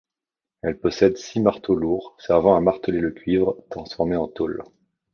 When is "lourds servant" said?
1.75-2.55